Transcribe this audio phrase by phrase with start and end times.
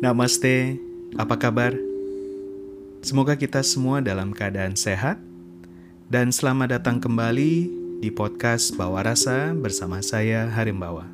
[0.00, 0.80] Namaste,
[1.20, 1.76] apa kabar?
[3.04, 5.20] Semoga kita semua dalam keadaan sehat
[6.08, 7.68] dan selamat datang kembali
[8.00, 11.04] di podcast Bawa Rasa bersama saya Harimbawa.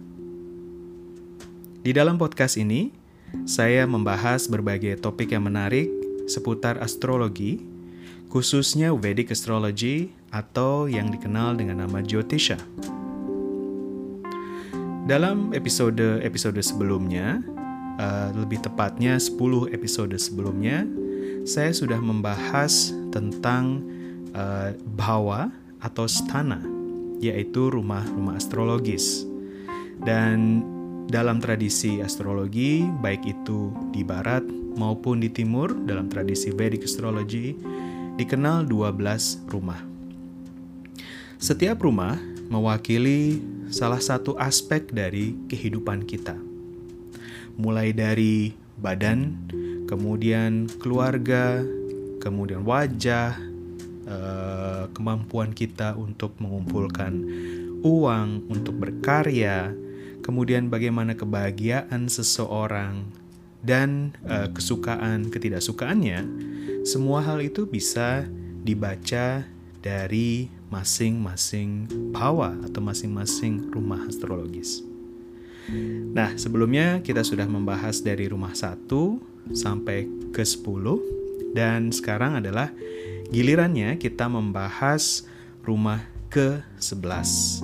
[1.83, 2.95] Di dalam podcast ini,
[3.43, 5.91] saya membahas berbagai topik yang menarik
[6.31, 7.59] seputar astrologi,
[8.31, 12.63] khususnya Vedic Astrology atau yang dikenal dengan nama Jyotisha.
[15.11, 17.43] Dalam episode-episode sebelumnya,
[18.01, 20.85] uh, lebih tepatnya 10 episode sebelumnya,
[21.47, 23.83] saya sudah membahas tentang
[24.37, 26.61] uh, bhawa atau stana,
[27.21, 29.25] yaitu rumah-rumah astrologis.
[29.97, 30.61] Dan
[31.09, 34.45] dalam tradisi astrologi, baik itu di barat
[34.77, 37.57] maupun di timur, dalam tradisi Vedic astrology,
[38.21, 39.81] dikenal 12 rumah.
[41.37, 42.17] Setiap rumah
[42.49, 46.46] mewakili salah satu aspek dari kehidupan kita
[47.57, 49.49] mulai dari badan,
[49.89, 51.65] kemudian keluarga,
[52.21, 53.37] kemudian wajah,
[54.05, 57.13] eh, kemampuan kita untuk mengumpulkan
[57.81, 59.73] uang, untuk berkarya,
[60.21, 63.09] kemudian bagaimana kebahagiaan seseorang,
[63.65, 66.23] dan eh, kesukaan ketidaksukaannya,
[66.87, 68.29] semua hal itu bisa
[68.63, 69.47] dibaca
[69.83, 74.83] dari masing-masing bawa atau masing-masing rumah astrologis.
[76.15, 78.87] Nah, sebelumnya kita sudah membahas dari rumah 1
[79.55, 82.71] sampai ke 10 dan sekarang adalah
[83.31, 85.27] gilirannya kita membahas
[85.67, 87.63] rumah ke-11.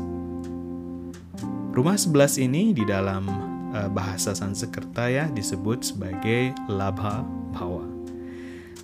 [1.72, 3.25] Rumah 11 ini di dalam
[3.72, 7.89] uh, bahasa Sanskerta ya disebut sebagai labha bhawa.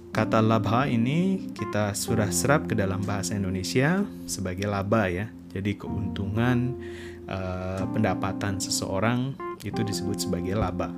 [0.09, 5.29] Kata labha ini kita sudah serap ke dalam bahasa Indonesia sebagai laba ya.
[5.53, 6.75] Jadi keuntungan
[7.29, 10.91] uh, pendapatan seseorang itu disebut sebagai laba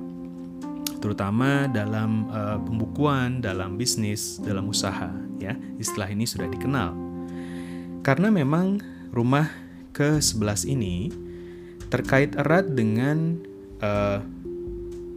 [1.01, 5.09] terutama dalam uh, pembukuan, dalam bisnis, dalam usaha
[5.41, 5.57] ya.
[5.81, 6.93] Istilah ini sudah dikenal.
[8.05, 8.77] Karena memang
[9.09, 9.49] rumah
[9.97, 11.09] ke-11 ini
[11.89, 13.41] terkait erat dengan
[13.81, 14.21] uh,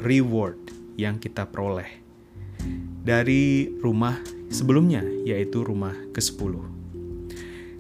[0.03, 0.59] reward
[0.97, 2.03] yang kita peroleh
[3.05, 4.19] dari rumah
[4.49, 6.84] sebelumnya yaitu rumah ke-10.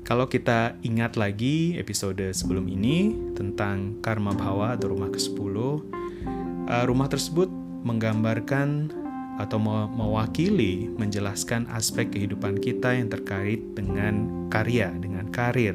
[0.04, 7.08] Kalau kita ingat lagi episode sebelum ini tentang karma bhawa atau rumah ke-10, uh, rumah
[7.08, 7.48] tersebut
[7.88, 8.92] menggambarkan
[9.40, 9.56] atau
[9.88, 15.72] mewakili, menjelaskan aspek kehidupan kita yang terkait dengan karya, dengan karir,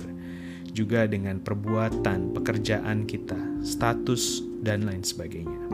[0.77, 5.73] juga dengan perbuatan, pekerjaan kita, status, dan lain sebagainya.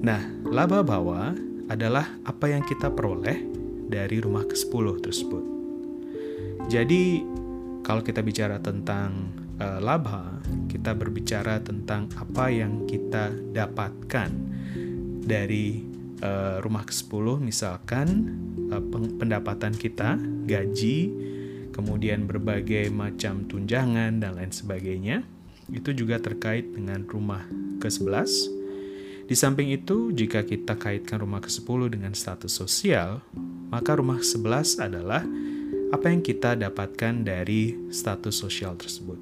[0.00, 1.36] Nah, laba bawa
[1.68, 3.36] adalah apa yang kita peroleh
[3.84, 5.44] dari rumah ke-10 tersebut.
[6.72, 7.36] Jadi,
[7.80, 14.30] kalau kita bicara tentang uh, labha, kita berbicara tentang apa yang kita dapatkan
[15.24, 15.84] dari
[16.24, 18.08] uh, rumah ke-10 misalkan
[18.72, 18.82] uh,
[19.16, 20.16] pendapatan kita,
[20.48, 20.98] gaji,
[21.70, 25.24] kemudian berbagai macam tunjangan dan lain sebagainya.
[25.70, 27.46] Itu juga terkait dengan rumah
[27.78, 28.60] ke-11.
[29.30, 33.22] Di samping itu, jika kita kaitkan rumah ke-10 dengan status sosial,
[33.70, 35.22] maka rumah ke-11 adalah
[35.90, 39.18] apa yang kita dapatkan dari status sosial tersebut.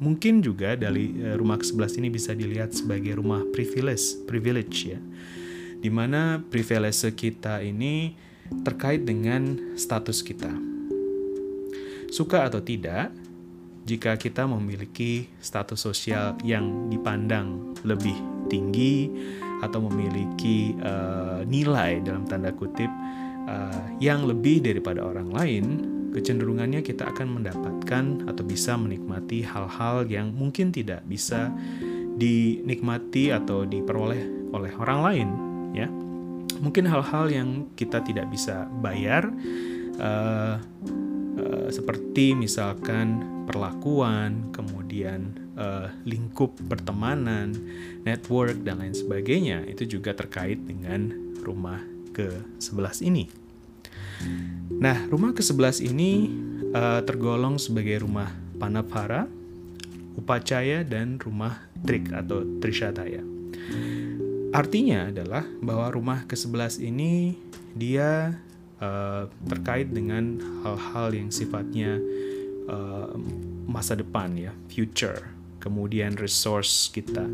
[0.00, 5.00] Mungkin juga dari eh, rumah ke-11 ini bisa dilihat sebagai rumah privilege, privilege ya.
[5.78, 8.16] Di mana privilege kita ini
[8.64, 10.50] terkait dengan status kita.
[12.08, 13.12] Suka atau tidak,
[13.84, 18.16] jika kita memiliki status sosial yang dipandang lebih
[18.48, 19.12] tinggi
[19.60, 22.88] atau memiliki uh, nilai dalam tanda kutip
[23.48, 25.64] uh, yang lebih daripada orang lain,
[26.14, 31.50] kecenderungannya kita akan mendapatkan atau bisa menikmati hal-hal yang mungkin tidak bisa
[32.14, 35.28] dinikmati atau diperoleh oleh orang lain,
[35.74, 35.88] ya.
[36.62, 39.26] Mungkin hal-hal yang kita tidak bisa bayar,
[39.98, 40.62] uh,
[41.34, 47.52] uh, seperti misalkan perlakuan, kemudian uh, lingkup pertemanan,
[48.06, 51.10] network dan lain sebagainya, itu juga terkait dengan
[51.42, 51.82] rumah
[52.14, 53.43] ke-11 ini.
[54.74, 56.28] Nah, rumah ke-11 ini
[56.74, 58.28] uh, tergolong sebagai rumah
[58.58, 59.26] Panapara,
[60.14, 63.22] Upacaya, dan rumah Trik atau Trishataya.
[64.54, 67.34] Artinya adalah bahwa rumah ke-11 ini
[67.74, 68.38] dia
[68.78, 71.98] uh, terkait dengan hal-hal yang sifatnya
[72.70, 73.10] uh,
[73.66, 75.34] masa depan ya, future.
[75.58, 77.24] Kemudian resource kita,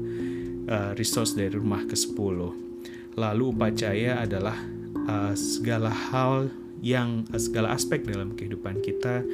[0.70, 2.70] uh, resource dari rumah ke-10
[3.18, 4.54] Lalu upacaya adalah
[5.10, 6.46] uh, segala hal
[6.80, 9.24] yang uh, segala aspek dalam kehidupan kita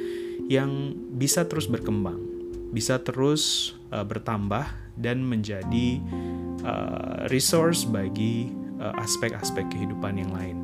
[0.47, 2.19] yang bisa terus berkembang,
[2.71, 4.67] bisa terus uh, bertambah
[4.97, 5.99] dan menjadi
[6.63, 10.57] uh, resource bagi aspek-aspek uh, kehidupan yang lain.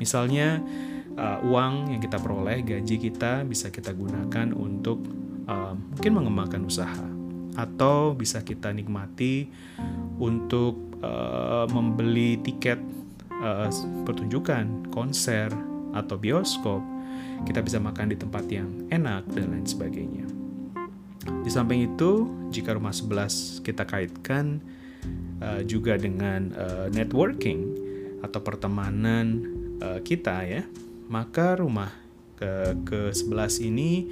[0.00, 0.58] Misalnya
[1.14, 5.04] uh, uang yang kita peroleh, gaji kita bisa kita gunakan untuk
[5.46, 7.06] uh, mungkin mengembangkan usaha
[7.58, 9.50] atau bisa kita nikmati
[10.16, 12.78] untuk uh, membeli tiket
[13.42, 13.68] uh,
[14.06, 15.50] pertunjukan, konser
[15.96, 16.82] atau bioskop.
[17.46, 20.26] Kita bisa makan di tempat yang enak dan lain sebagainya.
[21.40, 24.60] Di samping itu, jika rumah 11 kita kaitkan
[25.40, 27.64] uh, juga dengan uh, networking
[28.20, 29.44] atau pertemanan
[29.80, 30.62] uh, kita ya,
[31.08, 31.92] maka rumah
[32.36, 34.08] ke ke 11 ini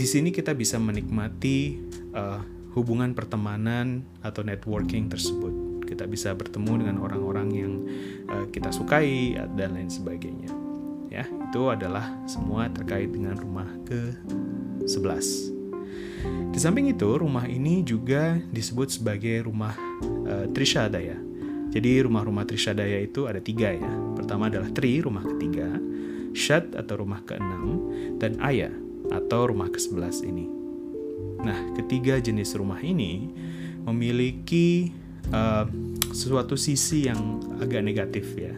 [0.00, 1.76] di sini kita bisa menikmati
[2.16, 2.40] uh,
[2.72, 5.59] hubungan pertemanan atau networking tersebut.
[5.90, 7.72] Kita bisa bertemu dengan orang-orang yang
[8.30, 10.54] uh, kita sukai dan lain sebagainya.
[11.10, 14.14] Ya, itu adalah semua terkait dengan rumah ke
[14.86, 16.54] 11.
[16.54, 19.74] Di samping itu, rumah ini juga disebut sebagai rumah
[20.30, 21.18] uh, Trishadaya.
[21.70, 23.90] Jadi rumah-rumah Trishadaya itu ada tiga ya.
[24.14, 25.66] Pertama adalah Tri, rumah ketiga,
[26.34, 28.70] Shad atau rumah keenam, dan Aya
[29.10, 30.46] atau rumah ke-11 ini.
[31.42, 33.30] Nah, ketiga jenis rumah ini
[33.86, 34.92] memiliki
[35.28, 35.68] uh,
[36.10, 38.56] sesuatu sisi yang agak negatif ya.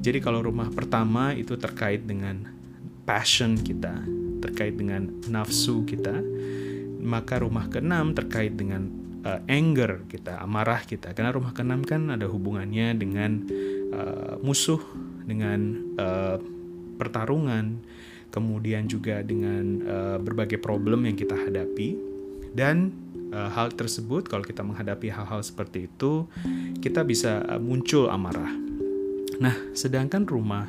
[0.00, 2.40] Jadi kalau rumah pertama itu terkait dengan
[3.04, 4.00] passion kita,
[4.40, 6.24] terkait dengan nafsu kita,
[7.00, 8.88] maka rumah keenam terkait dengan
[9.28, 11.12] uh, anger kita, amarah kita.
[11.12, 13.44] Karena rumah keenam kan ada hubungannya dengan
[13.92, 14.80] uh, musuh,
[15.28, 16.40] dengan uh,
[16.96, 17.80] pertarungan,
[18.32, 21.96] kemudian juga dengan uh, berbagai problem yang kita hadapi.
[22.50, 22.90] Dan
[23.32, 26.26] uh, hal tersebut kalau kita menghadapi hal-hal seperti itu,
[26.82, 28.50] kita bisa uh, muncul amarah.
[29.40, 30.68] Nah, sedangkan rumah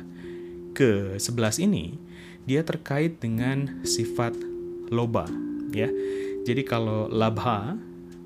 [0.72, 2.00] ke-11 ini
[2.48, 4.34] dia terkait dengan sifat
[4.90, 5.28] loba
[5.70, 5.88] ya.
[6.42, 7.78] Jadi kalau labha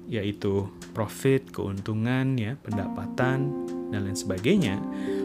[0.07, 3.53] yaitu profit, keuntungan ya, pendapatan
[3.91, 4.79] dan lain sebagainya,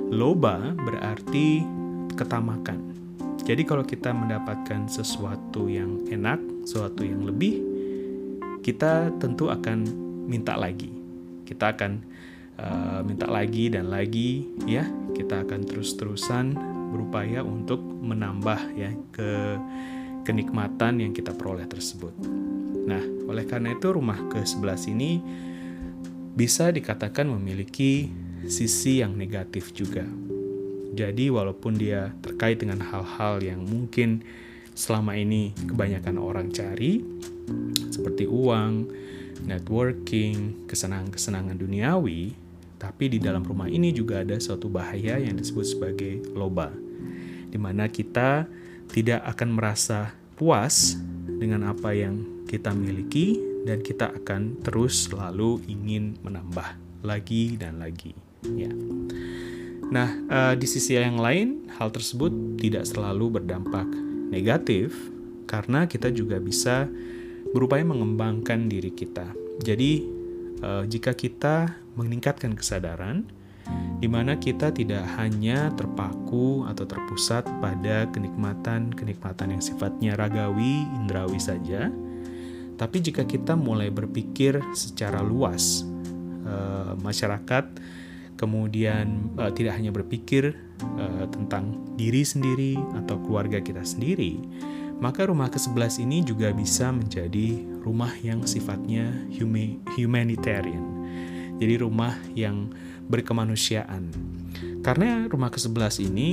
[0.09, 1.63] loba berarti
[2.17, 2.91] ketamakan.
[3.41, 7.70] Jadi kalau kita mendapatkan sesuatu yang enak, sesuatu yang lebih,
[8.61, 9.85] kita tentu akan
[10.29, 10.93] minta lagi.
[11.43, 11.91] Kita akan
[12.61, 14.85] uh, minta lagi dan lagi ya.
[15.11, 16.55] Kita akan terus-terusan
[16.93, 19.57] berupaya untuk menambah ya ke
[20.23, 22.13] kenikmatan yang kita peroleh tersebut.
[22.85, 25.11] Nah, oleh karena itu rumah ke-11 ini
[26.31, 28.09] bisa dikatakan memiliki
[28.45, 30.05] sisi yang negatif juga.
[30.91, 34.21] Jadi walaupun dia terkait dengan hal-hal yang mungkin
[34.75, 37.03] selama ini kebanyakan orang cari
[37.91, 38.89] seperti uang,
[39.45, 42.33] networking, kesenangan-kesenangan duniawi,
[42.81, 46.73] tapi di dalam rumah ini juga ada suatu bahaya yang disebut sebagai loba,
[47.51, 48.49] di mana kita
[48.89, 50.97] tidak akan merasa puas
[51.27, 58.17] dengan apa yang kita miliki dan kita akan terus selalu ingin menambah lagi dan lagi
[58.45, 58.73] ya.
[59.91, 63.85] Nah, uh, di sisi yang lain, hal tersebut tidak selalu berdampak
[64.31, 64.95] negatif
[65.45, 66.87] karena kita juga bisa
[67.51, 69.31] berupaya mengembangkan diri kita.
[69.61, 70.03] Jadi,
[70.63, 73.27] uh, jika kita meningkatkan kesadaran,
[74.01, 81.93] di mana kita tidak hanya terpaku atau terpusat pada kenikmatan-kenikmatan yang sifatnya ragawi, indrawi saja,
[82.81, 85.85] tapi jika kita mulai berpikir secara luas,
[86.49, 87.69] uh, masyarakat
[88.41, 90.57] kemudian uh, tidak hanya berpikir
[90.97, 92.73] uh, tentang diri sendiri
[93.05, 94.41] atau keluarga kita sendiri,
[95.01, 99.09] maka rumah ke-11 ini juga bisa menjadi rumah yang sifatnya
[99.97, 100.85] humanitarian.
[101.57, 102.69] Jadi rumah yang
[103.09, 104.13] berkemanusiaan.
[104.85, 106.29] Karena rumah ke-11 ini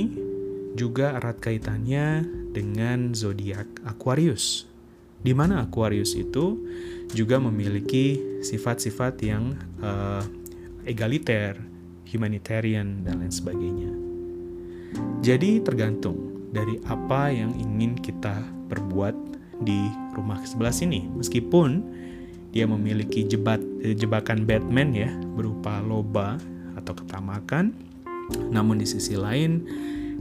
[0.77, 2.21] juga erat kaitannya
[2.53, 4.69] dengan zodiak Aquarius.
[5.19, 6.61] Di mana Aquarius itu
[7.09, 10.21] juga memiliki sifat-sifat yang uh,
[10.85, 11.57] egaliter,
[12.05, 13.91] humanitarian dan lain sebagainya.
[15.25, 19.15] Jadi tergantung dari apa yang ingin kita perbuat
[19.59, 21.01] di rumah ke-11 ini.
[21.19, 21.83] Meskipun
[22.55, 26.39] dia memiliki jebat, eh, jebakan Batman ya berupa loba
[26.79, 27.75] atau ketamakan.
[28.53, 29.65] Namun di sisi lain,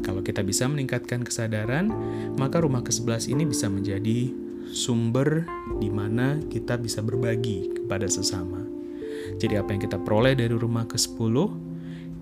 [0.01, 1.93] kalau kita bisa meningkatkan kesadaran,
[2.41, 4.33] maka rumah ke-11 ini bisa menjadi
[4.73, 5.49] sumber
[5.81, 8.61] di mana kita bisa berbagi kepada sesama.
[9.37, 11.35] Jadi apa yang kita peroleh dari rumah ke-10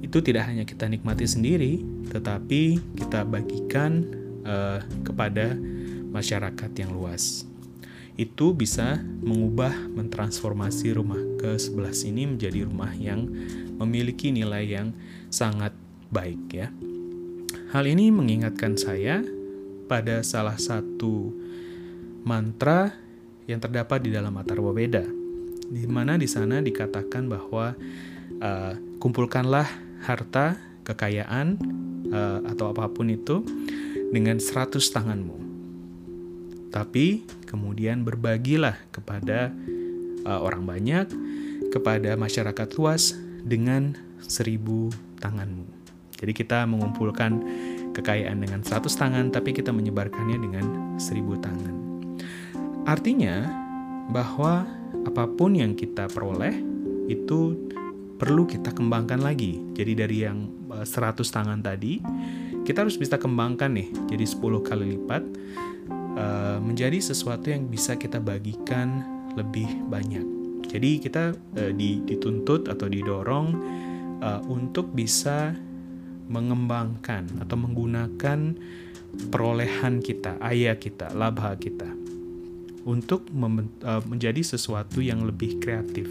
[0.03, 4.07] itu tidak hanya kita nikmati sendiri, tetapi kita bagikan
[4.45, 5.57] uh, kepada
[6.17, 7.45] masyarakat yang luas.
[8.17, 13.29] Itu bisa mengubah, mentransformasi rumah ke-11 ini menjadi rumah yang
[13.77, 14.97] memiliki nilai yang
[15.29, 15.77] sangat
[16.09, 16.73] baik ya.
[17.77, 19.21] Hal ini mengingatkan saya
[19.85, 21.29] pada salah satu
[22.25, 22.97] mantra
[23.45, 25.05] yang terdapat di dalam Atharva Veda,
[25.69, 27.77] di mana di sana dikatakan bahwa
[28.41, 29.69] uh, kumpulkanlah
[30.03, 31.61] harta, kekayaan,
[32.11, 33.45] uh, atau apa pun itu
[34.11, 35.46] dengan 100 tanganmu.
[36.77, 39.49] Tapi kemudian berbagilah kepada
[40.29, 41.09] uh, orang banyak,
[41.73, 44.93] kepada masyarakat luas dengan seribu
[45.25, 45.65] tanganmu.
[46.21, 47.41] Jadi kita mengumpulkan
[47.97, 50.65] kekayaan dengan 100 tangan, tapi kita menyebarkannya dengan
[51.01, 51.73] seribu tangan.
[52.85, 53.49] Artinya
[54.13, 54.69] bahwa
[55.09, 56.61] apa pun yang kita peroleh
[57.09, 57.57] itu
[58.21, 59.65] perlu kita kembangkan lagi.
[59.73, 60.45] Jadi dari yang
[60.85, 61.93] 100 eh, tangan tadi,
[62.67, 65.23] kita harus bisa kembangkan nih jadi 10 kali lipat
[66.17, 69.05] uh, menjadi sesuatu yang bisa kita bagikan
[69.37, 70.25] lebih banyak.
[70.67, 73.47] Jadi kita uh, dituntut atau didorong
[74.19, 75.55] uh, untuk bisa
[76.27, 78.39] mengembangkan atau menggunakan
[79.31, 81.87] perolehan kita, ayah kita, laba kita
[82.87, 83.27] untuk
[84.07, 86.07] menjadi sesuatu yang lebih kreatif.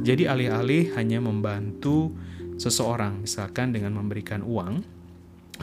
[0.00, 2.12] Jadi alih-alih hanya membantu
[2.56, 4.80] seseorang, misalkan dengan memberikan uang,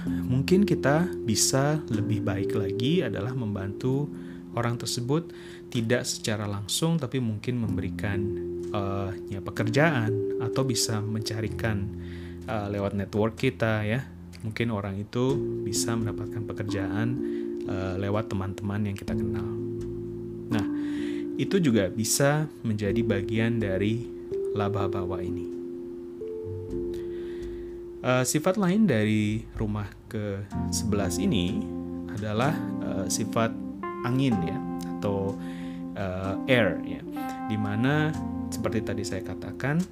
[0.06, 4.06] mungkin kita bisa lebih baik lagi adalah membantu
[4.54, 5.34] orang tersebut
[5.70, 8.20] tidak secara langsung tapi mungkin memberikan
[8.74, 11.86] uh, ya pekerjaan atau bisa mencarikan
[12.48, 14.02] uh, lewat network kita ya.
[14.46, 15.34] Mungkin orang itu
[15.66, 17.08] bisa mendapatkan pekerjaan
[17.66, 19.50] uh, lewat teman-teman yang kita kenal.
[20.54, 20.66] Nah
[21.38, 24.08] itu juga bisa menjadi bagian dari
[24.58, 25.57] laba bawa ini
[28.08, 31.60] uh, sifat lain dari rumah ke 11 ini
[32.16, 33.52] adalah uh, sifat
[34.08, 34.58] angin ya
[34.98, 35.36] atau
[36.00, 37.04] uh, air ya
[37.52, 38.16] di mana
[38.48, 39.84] seperti tadi saya katakan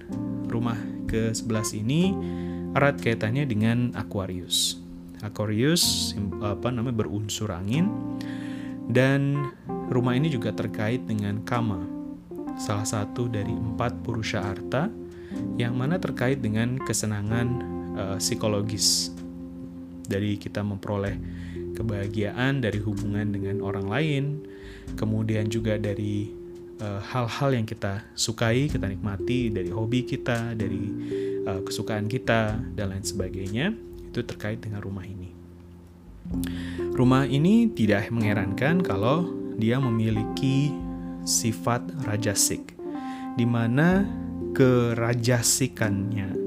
[0.48, 0.80] rumah
[1.12, 2.16] ke-11 ini
[2.72, 4.80] erat kaitannya dengan Aquarius.
[5.24, 7.88] Aquarius apa namanya berunsur angin
[8.92, 9.52] dan
[9.92, 11.82] rumah ini juga terkait dengan Kama,
[12.60, 14.92] salah satu dari empat purusha arta
[15.56, 19.16] yang mana terkait dengan kesenangan uh, psikologis
[20.06, 21.18] dari kita memperoleh
[21.76, 24.24] kebahagiaan dari hubungan dengan orang lain,
[24.96, 26.32] kemudian juga dari
[26.80, 30.88] eh, hal-hal uh, yang kita sukai, kita nikmati dari hobi kita, dari
[31.44, 33.76] uh, kesukaan kita dan lain sebagainya
[34.08, 35.36] itu terkait dengan rumah ini.
[36.96, 39.28] Rumah ini tidak mengherankan kalau
[39.60, 40.72] dia memiliki
[41.28, 42.72] sifat rajasik,
[43.36, 44.08] di mana
[44.56, 46.45] kerajasikannya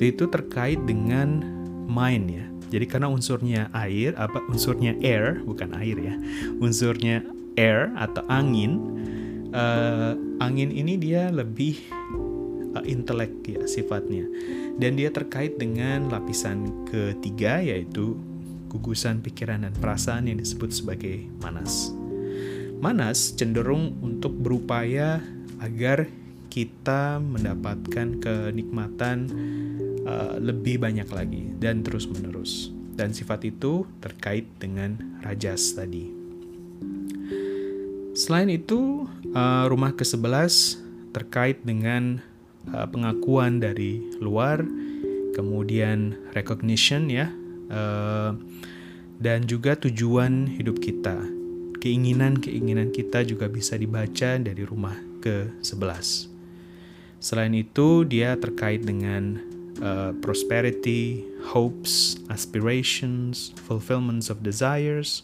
[0.00, 1.42] itu, terkait dengan
[1.90, 2.46] mind ya.
[2.72, 6.14] Jadi karena unsurnya air, apa unsurnya air bukan air ya,
[6.56, 7.20] unsurnya
[7.60, 8.80] air atau angin,
[9.52, 11.76] uh, angin ini dia lebih
[12.72, 14.24] uh, intelek ya sifatnya
[14.80, 18.16] dan dia terkait dengan lapisan ketiga yaitu
[18.72, 21.92] gugusan pikiran dan perasaan yang disebut sebagai manas.
[22.80, 25.20] Manas cenderung untuk berupaya
[25.60, 26.08] agar
[26.52, 29.24] kita mendapatkan kenikmatan
[30.04, 32.68] uh, lebih banyak lagi dan terus menerus.
[32.92, 36.12] Dan sifat itu terkait dengan rajas tadi.
[38.12, 40.76] Selain itu, uh, rumah ke-11
[41.16, 42.20] terkait dengan
[42.68, 44.60] uh, pengakuan dari luar,
[45.32, 47.32] kemudian recognition ya,
[47.72, 48.36] uh,
[49.16, 51.16] dan juga tujuan hidup kita.
[51.80, 56.31] Keinginan-keinginan kita juga bisa dibaca dari rumah ke-11.
[57.22, 59.38] Selain itu, dia terkait dengan
[59.78, 61.22] uh, prosperity,
[61.54, 65.22] hopes, aspirations, fulfillments of desires,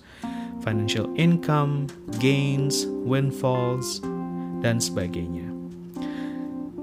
[0.63, 1.91] financial income,
[2.23, 3.99] gains, windfalls,
[4.63, 5.51] dan sebagainya.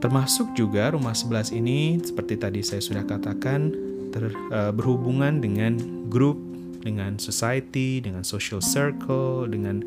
[0.04, 3.72] Termasuk juga rumah 11 ini seperti tadi saya sudah katakan
[4.12, 5.80] ter, uh, berhubungan dengan
[6.12, 6.36] grup,
[6.84, 9.80] dengan society, dengan social circle, dengan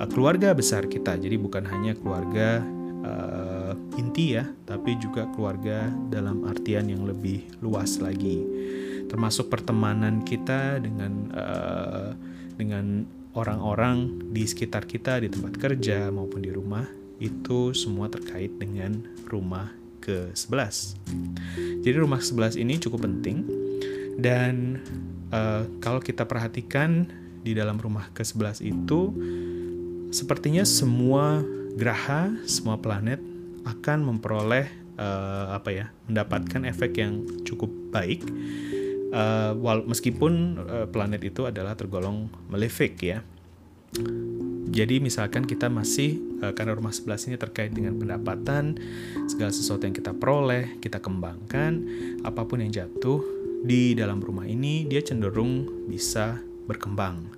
[0.00, 1.20] uh, keluarga besar kita.
[1.20, 2.64] Jadi bukan hanya keluarga
[3.04, 3.51] uh,
[3.98, 8.42] inti ya, tapi juga keluarga dalam artian yang lebih luas lagi.
[9.08, 12.10] Termasuk pertemanan kita dengan uh,
[12.56, 16.84] dengan orang-orang di sekitar kita di tempat kerja maupun di rumah
[17.22, 18.98] itu semua terkait dengan
[19.30, 19.70] rumah
[20.02, 20.98] ke-11.
[21.86, 23.46] Jadi rumah ke-11 ini cukup penting
[24.18, 24.82] dan
[25.30, 27.06] uh, kalau kita perhatikan
[27.42, 29.00] di dalam rumah ke-11 itu
[30.12, 31.40] sepertinya semua
[31.78, 33.31] graha, semua planet
[33.62, 34.66] akan memperoleh
[34.98, 38.24] uh, apa ya, mendapatkan efek yang cukup baik.
[39.12, 39.52] Uh,
[39.84, 43.20] meskipun uh, planet itu adalah tergolong malefic ya,
[44.72, 48.80] jadi misalkan kita masih karena rumah 11 ini terkait dengan pendapatan,
[49.28, 51.84] segala sesuatu yang kita peroleh, kita kembangkan,
[52.24, 53.20] apa pun yang jatuh
[53.62, 57.30] di dalam rumah ini dia cenderung bisa berkembang.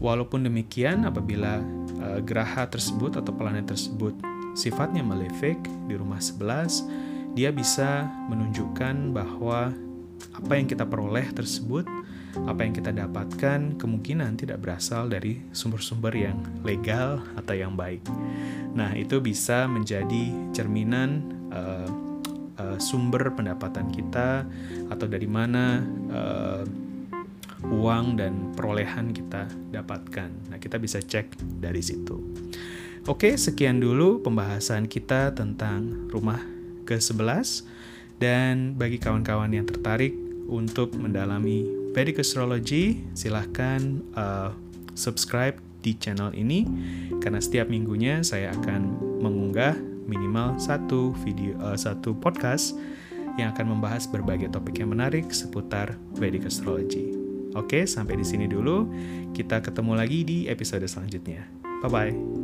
[0.00, 1.62] Walaupun demikian apabila
[2.00, 4.14] uh, geraha tersebut atau planet tersebut
[4.58, 7.06] sifatnya malefic di rumah 11
[7.38, 9.70] dia bisa menunjukkan bahwa
[10.34, 11.86] apa yang kita peroleh tersebut,
[12.46, 18.02] apa yang kita dapatkan kemungkinan tidak berasal dari sumber-sumber yang legal atau yang baik.
[18.74, 21.88] Nah, itu bisa menjadi cerminan uh,
[22.58, 24.42] uh, sumber pendapatan kita
[24.90, 26.64] atau dari mana uh,
[27.70, 30.50] uang dan perolehan kita dapatkan.
[30.50, 32.27] Nah, kita bisa cek dari situ.
[33.08, 36.44] Oke, sekian dulu pembahasan kita tentang rumah
[36.84, 37.64] ke-11
[38.20, 40.12] dan bagi kawan-kawan yang tertarik
[40.44, 41.64] untuk mendalami
[41.96, 44.52] Vedic Astrology, silahkan uh,
[44.92, 46.68] subscribe di channel ini
[47.24, 49.72] karena setiap minggunya saya akan mengunggah
[50.04, 52.76] minimal satu video uh, satu podcast
[53.40, 57.16] yang akan membahas berbagai topik yang menarik seputar Vedic Astrology.
[57.56, 58.84] Oke, sampai di sini dulu.
[59.32, 61.48] Kita ketemu lagi di episode selanjutnya.
[61.80, 62.37] Bye bye.